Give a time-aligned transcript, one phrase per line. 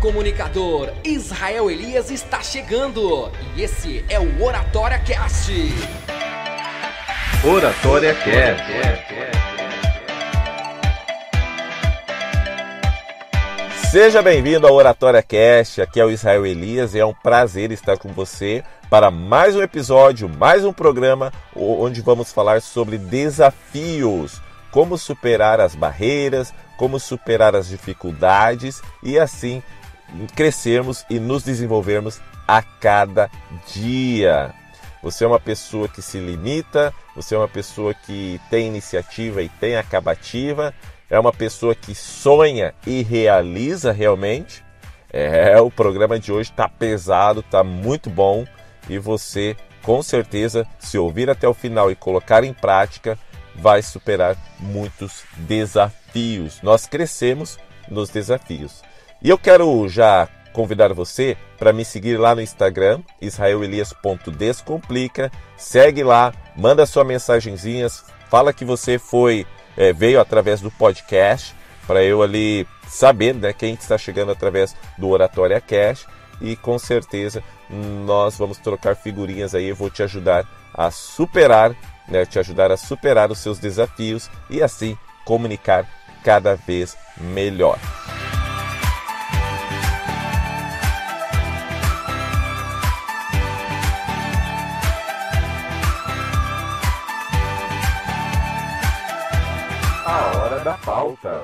[0.00, 5.52] comunicador Israel Elias está chegando e esse é o Oratória Cast.
[7.44, 9.10] Oratória Cast.
[13.90, 15.82] Seja bem-vindo ao Oratória Cast.
[15.82, 19.62] Aqui é o Israel Elias e é um prazer estar com você para mais um
[19.62, 24.40] episódio, mais um programa onde vamos falar sobre desafios,
[24.70, 29.62] como superar as barreiras, como superar as dificuldades e assim
[30.34, 33.30] crescermos e nos desenvolvermos a cada
[33.72, 34.52] dia.
[35.02, 39.48] Você é uma pessoa que se limita, você é uma pessoa que tem iniciativa e
[39.48, 40.74] tem acabativa,
[41.08, 44.64] é uma pessoa que sonha e realiza realmente.
[45.12, 48.44] É, o programa de hoje está pesado, está muito bom
[48.88, 53.18] e você, com certeza, se ouvir até o final e colocar em prática,
[53.54, 56.60] vai superar muitos desafios.
[56.62, 58.82] Nós crescemos nos desafios.
[59.22, 65.30] E eu quero já convidar você para me seguir lá no Instagram, israelelias.descomplica.
[65.56, 71.54] Segue lá, manda sua mensagenzinhas, fala que você foi é, veio através do podcast
[71.86, 76.06] para eu ali saber né, quem está chegando através do Oratória Cash
[76.40, 81.74] e com certeza nós vamos trocar figurinhas aí, eu vou te ajudar a superar,
[82.08, 85.86] né, te ajudar a superar os seus desafios e assim comunicar
[86.24, 87.78] cada vez melhor.
[100.90, 101.42] Pauta.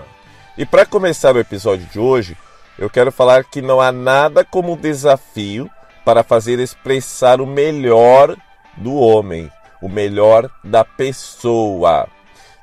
[0.58, 2.36] E para começar o episódio de hoje,
[2.76, 5.70] eu quero falar que não há nada como um desafio
[6.04, 8.36] para fazer expressar o melhor
[8.76, 12.08] do homem, o melhor da pessoa.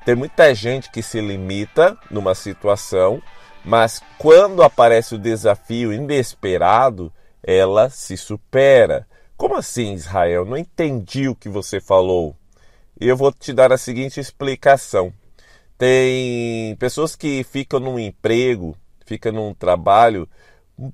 [0.05, 3.21] Tem muita gente que se limita numa situação,
[3.63, 9.07] mas quando aparece o desafio inesperado, ela se supera.
[9.37, 10.43] Como assim, Israel?
[10.43, 12.35] Não entendi o que você falou.
[12.99, 15.13] Eu vou te dar a seguinte explicação.
[15.77, 18.75] Tem pessoas que ficam num emprego,
[19.05, 20.27] ficam num trabalho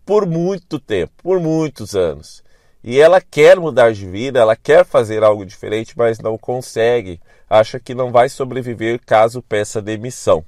[0.05, 2.43] por muito tempo, por muitos anos.
[2.83, 7.19] E ela quer mudar de vida, ela quer fazer algo diferente, mas não consegue.
[7.49, 10.45] Acha que não vai sobreviver caso peça demissão.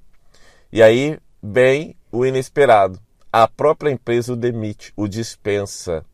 [0.72, 3.00] E aí vem o inesperado.
[3.31, 6.06] A própria empresa o demite, o dispensa.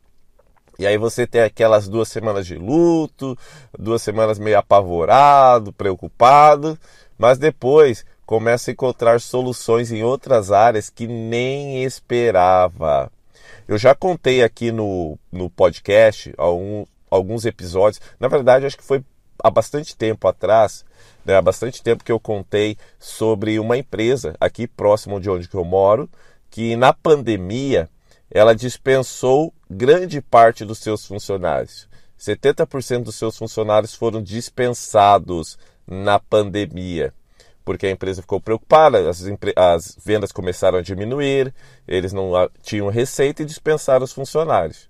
[0.80, 3.38] E aí você tem aquelas duas semanas de luto,
[3.78, 6.78] duas semanas meio apavorado, preocupado,
[7.18, 13.12] mas depois começa a encontrar soluções em outras áreas que nem esperava.
[13.68, 19.04] Eu já contei aqui no, no podcast algum, alguns episódios, na verdade acho que foi
[19.44, 20.86] há bastante tempo atrás,
[21.26, 25.64] né, há bastante tempo que eu contei sobre uma empresa aqui próximo de onde eu
[25.64, 26.10] moro,
[26.50, 27.90] que na pandemia
[28.32, 31.88] ela dispensou grande parte dos seus funcionários.
[32.20, 35.58] 70% dos seus funcionários foram dispensados
[35.88, 37.14] na pandemia
[37.68, 39.22] porque a empresa ficou preocupada, as,
[39.58, 41.54] as vendas começaram a diminuir,
[41.86, 42.32] eles não
[42.62, 44.90] tinham receita e dispensaram os funcionários.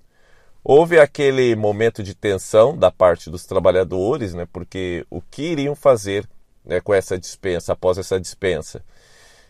[0.64, 6.30] Houve aquele momento de tensão da parte dos trabalhadores, né, porque o que iriam fazer
[6.64, 8.84] né, com essa dispensa, após essa dispensa?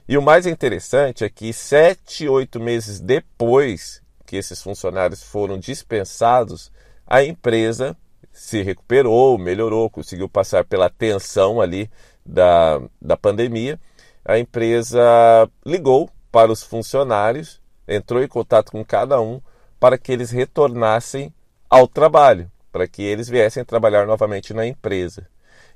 [0.07, 6.71] E o mais interessante é que sete, oito meses depois que esses funcionários foram dispensados,
[7.05, 7.93] a empresa
[8.37, 11.89] se recuperou, melhorou, conseguiu passar pela tensão ali
[12.23, 13.79] da, da pandemia,
[14.23, 19.41] a empresa ligou para os funcionários, entrou em contato com cada um
[19.79, 21.33] para que eles retornassem
[21.67, 25.27] ao trabalho, para que eles viessem trabalhar novamente na empresa.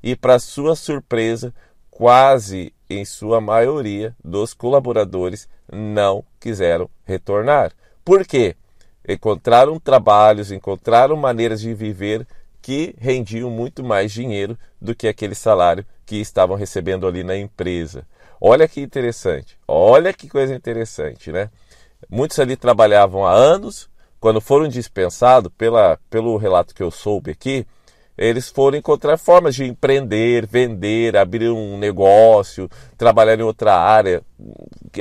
[0.03, 1.51] E, para sua surpresa,
[1.89, 7.71] quase em sua maioria dos colaboradores não quiseram retornar.
[8.05, 8.55] Por quê?
[9.07, 12.27] Encontraram trabalhos, encontraram maneiras de viver
[12.61, 18.05] que rendiam muito mais dinheiro do que aquele salário que estavam recebendo ali na empresa.
[18.39, 21.49] Olha que interessante, olha que coisa interessante, né?
[22.09, 27.65] Muitos ali trabalhavam há anos, quando foram dispensados, pela, pelo relato que eu soube aqui,
[28.17, 34.21] eles foram encontrar formas de empreender, vender, abrir um negócio, trabalhar em outra área.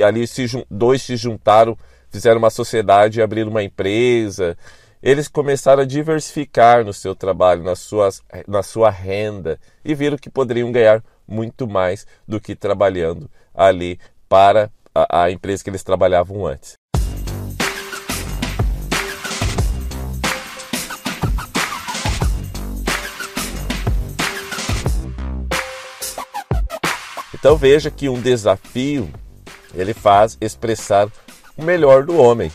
[0.03, 1.77] Ali se, dois se juntaram,
[2.09, 4.57] fizeram uma sociedade e abriram uma empresa
[5.01, 10.29] eles começaram a diversificar no seu trabalho, nas suas, na sua renda e viram que
[10.29, 13.99] poderiam ganhar muito mais do que trabalhando ali
[14.29, 16.73] para a, a empresa que eles trabalhavam antes.
[27.33, 29.11] Então veja que um desafio
[29.73, 31.09] ele faz expressar
[31.57, 32.51] o melhor do homem,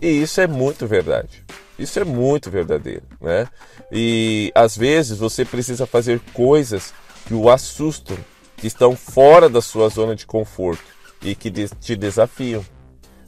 [0.00, 1.44] E isso é muito verdade.
[1.78, 3.46] Isso é muito verdadeiro, né?
[3.92, 6.94] E às vezes você precisa fazer coisas
[7.26, 8.16] que o assustam,
[8.56, 10.84] que estão fora da sua zona de conforto
[11.22, 12.64] e que te desafiam.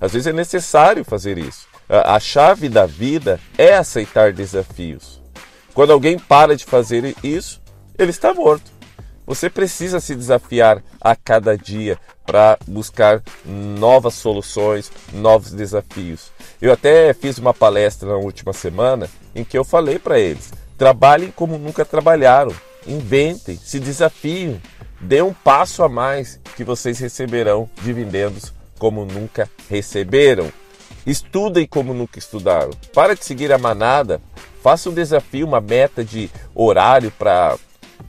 [0.00, 1.66] Às vezes é necessário fazer isso.
[1.88, 5.22] A chave da vida é aceitar desafios.
[5.74, 7.60] Quando alguém para de fazer isso,
[7.98, 8.77] ele está morto.
[9.28, 16.32] Você precisa se desafiar a cada dia para buscar novas soluções, novos desafios.
[16.62, 21.30] Eu até fiz uma palestra na última semana em que eu falei para eles: trabalhem
[21.30, 22.54] como nunca trabalharam,
[22.86, 24.62] inventem, se desafiem,
[24.98, 30.50] dê um passo a mais que vocês receberão dividendos como nunca receberam.
[31.06, 32.70] Estudem como nunca estudaram.
[32.94, 34.22] Para de seguir a manada,
[34.62, 37.58] faça um desafio, uma meta de horário para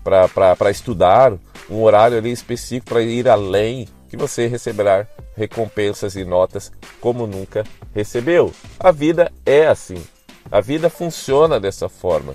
[0.04, 1.34] para estudar,
[1.70, 7.64] um horário ali específico para ir além, que você receberá recompensas e notas como nunca
[7.94, 8.54] recebeu.
[8.80, 10.04] A vida é assim.
[10.52, 12.34] A vida funciona dessa forma.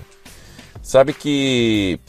[0.81, 1.99] Sabe que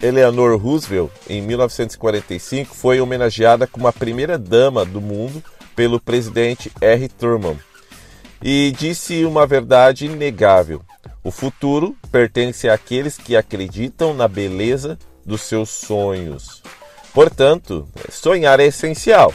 [0.00, 5.42] Eleanor Roosevelt, em 1945, foi homenageada como a primeira dama do mundo
[5.74, 7.08] pelo presidente R.
[7.08, 7.56] Truman
[8.42, 10.82] e disse uma verdade inegável:
[11.22, 16.62] o futuro pertence àqueles que acreditam na beleza dos seus sonhos.
[17.12, 19.34] Portanto, sonhar é essencial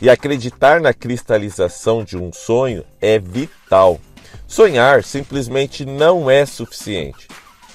[0.00, 4.00] e acreditar na cristalização de um sonho é vital.
[4.46, 7.26] Sonhar simplesmente não é suficiente.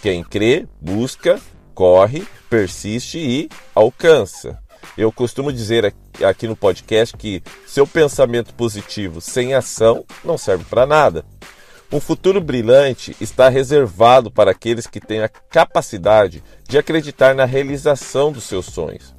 [0.02, 1.40] Quem crê, busca,
[1.76, 4.58] corre, persiste e alcança.
[4.98, 5.94] Eu costumo dizer
[6.24, 11.26] aqui no podcast que seu pensamento positivo sem ação não serve para nada.
[11.92, 18.32] Um futuro brilhante está reservado para aqueles que têm a capacidade de acreditar na realização
[18.32, 19.14] dos seus sonhos.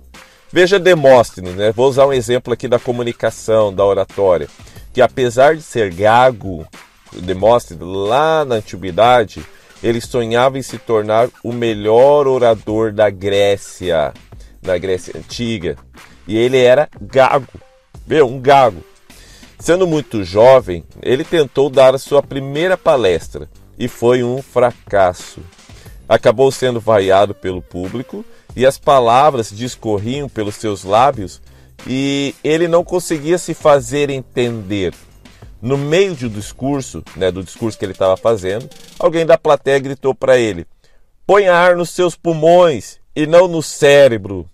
[0.51, 1.73] Veja Demóstenes, né?
[1.73, 4.49] vou usar um exemplo aqui da comunicação, da oratória,
[4.93, 6.67] que apesar de ser gago,
[7.13, 9.45] Demóstenes, lá na antiguidade,
[9.83, 14.15] ele sonhava em se tornar o melhor orador da Grécia,
[14.63, 15.77] da Grécia antiga.
[16.27, 17.49] E ele era gago,
[18.07, 18.27] viu?
[18.27, 18.83] Um gago.
[19.59, 23.49] Sendo muito jovem, ele tentou dar sua primeira palestra
[23.79, 25.41] e foi um fracasso.
[26.09, 28.25] Acabou sendo vaiado pelo público
[28.57, 31.41] e as palavras discorriam pelos seus lábios
[31.87, 34.93] e ele não conseguia se fazer entender.
[35.61, 38.69] No meio do discurso, né, do discurso que ele estava fazendo,
[38.99, 40.67] alguém da plateia gritou para ele:
[41.25, 44.51] "Ponha ar nos seus pulmões e não no cérebro".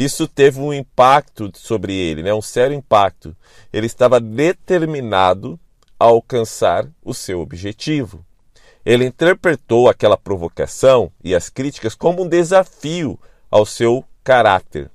[0.00, 2.32] Isso teve um impacto sobre ele, né?
[2.32, 3.36] um sério impacto.
[3.70, 5.60] Ele estava determinado
[5.98, 8.24] a alcançar o seu objetivo.
[8.82, 13.20] Ele interpretou aquela provocação e as críticas como um desafio
[13.50, 14.90] ao seu caráter.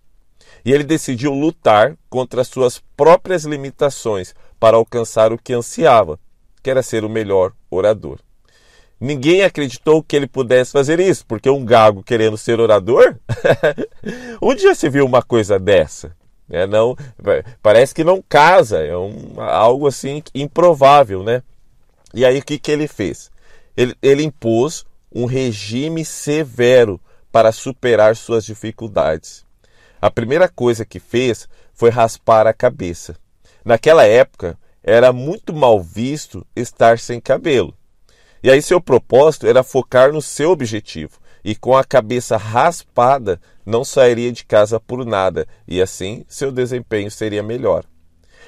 [0.66, 6.20] E ele decidiu lutar contra as suas próprias limitações para alcançar o que ansiava,
[6.64, 8.18] que era ser o melhor orador.
[9.00, 13.18] Ninguém acreditou que ele pudesse fazer isso, porque um gago querendo ser orador?
[14.42, 16.16] Onde já se viu uma coisa dessa?
[16.50, 16.96] É, não,
[17.62, 21.42] parece que não casa, é um, algo assim improvável, né?
[22.14, 23.32] E aí o que, que ele fez?
[23.76, 27.02] Ele, ele impôs um regime severo
[27.32, 29.44] para superar suas dificuldades.
[30.02, 33.18] A primeira coisa que fez foi raspar a cabeça.
[33.64, 37.74] Naquela época, era muito mal visto estar sem cabelo.
[38.46, 41.18] E aí seu propósito era focar no seu objetivo.
[41.44, 47.10] E com a cabeça raspada, não sairia de casa por nada, e assim seu desempenho
[47.10, 47.84] seria melhor.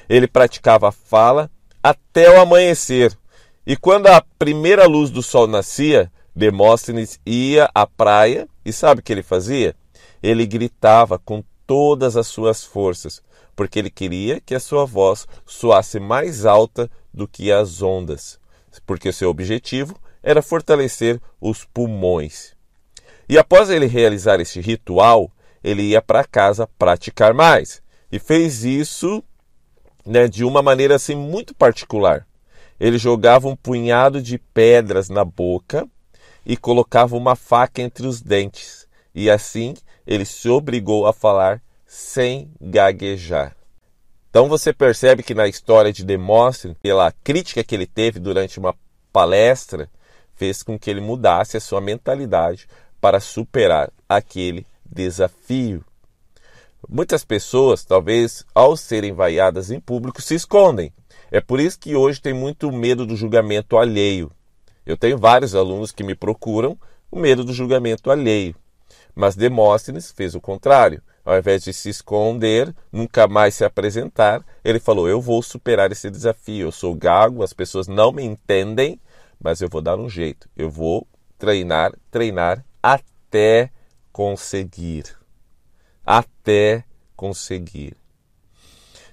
[0.08, 1.50] Ele praticava a fala
[1.82, 3.18] até o amanhecer.
[3.66, 9.04] E quando a primeira luz do sol nascia, Demóstenes ia à praia e sabe o
[9.04, 9.76] que ele fazia?
[10.22, 13.20] Ele gritava com todas as suas forças,
[13.56, 18.40] porque ele queria que a sua voz soasse mais alta do que as ondas
[18.86, 22.56] porque seu objetivo era fortalecer os pulmões.
[23.30, 25.32] E após ele realizar este ritual,
[25.64, 27.82] ele ia para casa praticar mais.
[28.12, 29.24] E fez isso
[30.06, 32.26] né, de uma maneira assim muito particular.
[32.80, 35.88] Ele jogava um punhado de pedras na boca
[36.46, 38.88] e colocava uma faca entre os dentes.
[39.14, 39.74] E assim
[40.06, 43.57] ele se obrigou a falar sem gaguejar.
[44.38, 48.76] Então você percebe que na história de Demóstenes, pela crítica que ele teve durante uma
[49.12, 49.90] palestra,
[50.36, 52.68] fez com que ele mudasse a sua mentalidade
[53.02, 55.84] para superar aquele desafio.
[56.88, 60.94] Muitas pessoas, talvez ao serem vaiadas em público, se escondem.
[61.32, 64.32] É por isso que hoje tem muito medo do julgamento alheio.
[64.86, 66.78] Eu tenho vários alunos que me procuram
[67.10, 68.56] o medo do julgamento alheio.
[69.16, 71.02] Mas Demóstenes fez o contrário.
[71.28, 76.10] Ao invés de se esconder, nunca mais se apresentar, ele falou: Eu vou superar esse
[76.10, 76.68] desafio.
[76.68, 78.98] Eu sou gago, as pessoas não me entendem,
[79.38, 80.48] mas eu vou dar um jeito.
[80.56, 81.06] Eu vou
[81.38, 83.70] treinar, treinar até
[84.10, 85.04] conseguir.
[86.06, 87.98] Até conseguir.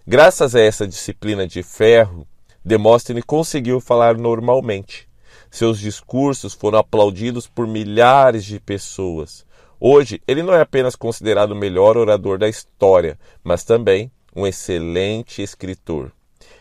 [0.06, 2.28] Graças a essa disciplina de ferro,
[2.64, 5.08] Demóstenes conseguiu falar normalmente.
[5.50, 9.44] Seus discursos foram aplaudidos por milhares de pessoas.
[9.86, 15.42] Hoje, ele não é apenas considerado o melhor orador da história, mas também um excelente
[15.42, 16.10] escritor.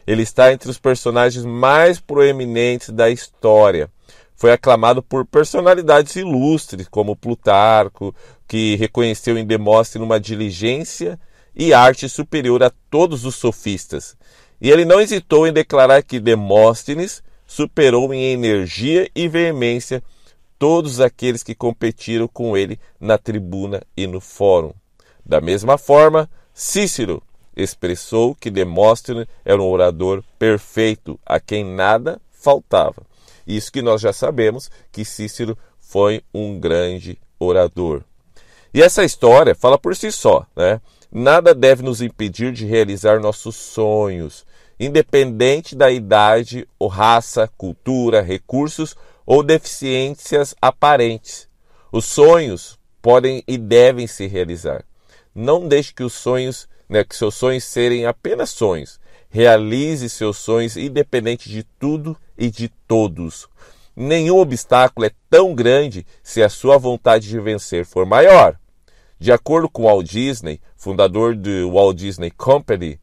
[0.06, 3.90] Ele está entre os personagens mais proeminentes da história.
[4.36, 8.14] Foi aclamado por personalidades ilustres, como Plutarco,
[8.46, 11.18] que reconheceu em Demóstenes uma diligência
[11.56, 14.18] e arte superior a todos os sofistas.
[14.60, 20.04] E ele não hesitou em declarar que Demóstenes superou em energia e veemência
[20.64, 24.72] todos aqueles que competiram com ele na tribuna e no fórum.
[25.26, 27.22] Da mesma forma, Cícero
[27.54, 33.04] expressou que Demóstenes era um orador perfeito, a quem nada faltava.
[33.46, 38.02] Isso que nós já sabemos que Cícero foi um grande orador.
[38.74, 40.80] E essa história fala por si só, né?
[41.12, 44.46] Nada deve nos impedir de realizar nossos sonhos,
[44.80, 51.48] independente da idade ou raça, cultura, recursos ou deficiências aparentes.
[51.92, 54.84] Os sonhos podem e devem se realizar.
[55.34, 59.00] Não deixe que os sonhos, né, que seus sonhos serem apenas sonhos.
[59.30, 63.48] Realize seus sonhos independente de tudo e de todos.
[63.96, 68.58] Nenhum obstáculo é tão grande se a sua vontade de vencer for maior.
[69.20, 73.00] De acordo com Walt Disney, fundador do Walt Disney Company,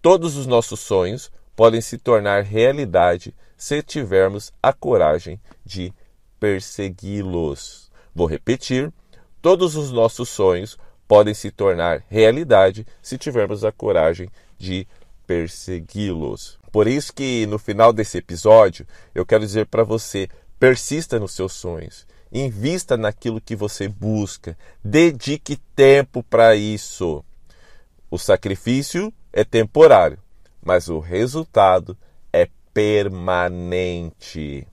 [0.00, 5.92] todos os nossos sonhos podem se tornar realidade se tivermos a coragem de
[6.38, 7.90] persegui-los.
[8.14, 8.92] Vou repetir:
[9.40, 14.86] todos os nossos sonhos podem se tornar realidade se tivermos a coragem de
[15.26, 16.58] persegui-los.
[16.70, 21.52] Por isso que no final desse episódio eu quero dizer para você: persista nos seus
[21.52, 27.24] sonhos, invista naquilo que você busca, dedique tempo para isso.
[28.10, 30.18] O sacrifício é temporário,
[30.62, 31.96] mas o resultado
[32.76, 34.68] permanente.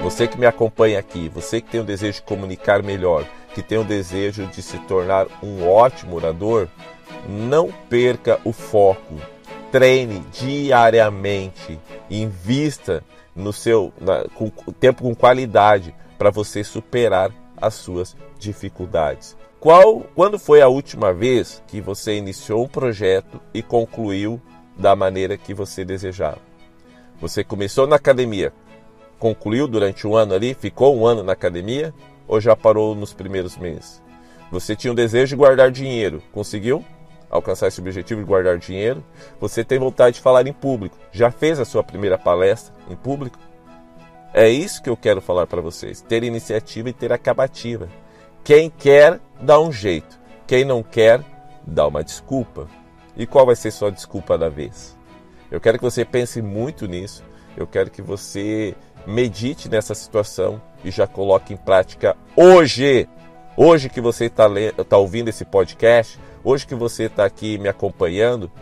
[0.00, 3.78] Você que me acompanha aqui, você que tem o desejo de comunicar melhor, que tem
[3.78, 6.68] o desejo de se tornar um ótimo orador,
[7.28, 9.16] não perca o foco.
[9.72, 13.02] Treine diariamente, invista
[13.34, 19.36] no seu na, com, tempo com qualidade para você superar as suas dificuldades.
[19.64, 24.38] Qual, quando foi a última vez que você iniciou um projeto e concluiu
[24.76, 26.36] da maneira que você desejava?
[27.18, 28.52] Você começou na academia,
[29.18, 31.94] concluiu durante um ano ali, ficou um ano na academia
[32.28, 34.02] ou já parou nos primeiros meses?
[34.52, 36.84] Você tinha um desejo de guardar dinheiro, conseguiu
[37.30, 39.02] alcançar esse objetivo de guardar dinheiro?
[39.40, 43.38] Você tem vontade de falar em público, já fez a sua primeira palestra em público?
[44.34, 47.88] É isso que eu quero falar para vocês: ter iniciativa e ter acabativa.
[48.44, 50.20] Quem quer, dá um jeito.
[50.46, 51.22] Quem não quer,
[51.66, 52.68] dá uma desculpa.
[53.16, 54.94] E qual vai ser sua desculpa da vez?
[55.50, 57.24] Eu quero que você pense muito nisso.
[57.56, 58.74] Eu quero que você
[59.06, 63.08] medite nessa situação e já coloque em prática hoje.
[63.56, 64.46] Hoje que você está
[64.86, 68.52] tá ouvindo esse podcast, hoje que você está aqui me acompanhando,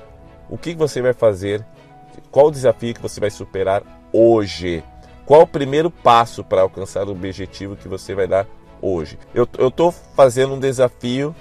[0.49, 1.67] o que você vai fazer?
[2.31, 4.85] Qual o desafio que você vai superar hoje?
[5.27, 8.47] Qual o primeiro passo para alcançar o objetivo que você vai dar
[8.83, 9.19] hoje.
[9.33, 11.35] Eu estou fazendo um desafio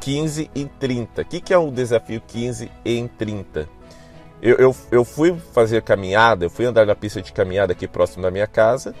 [0.00, 1.22] 15 em 30.
[1.22, 3.68] O que, que é um desafio 15 em 30?
[4.42, 8.22] Eu, eu, eu fui fazer caminhada, eu fui andar na pista de caminhada aqui próximo
[8.22, 8.94] da minha casa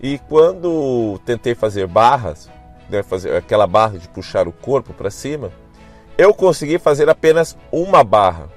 [0.00, 2.48] e quando tentei fazer barras,
[2.88, 5.50] né, fazer aquela barra de puxar o corpo para cima,
[6.16, 8.48] eu consegui fazer apenas uma barra.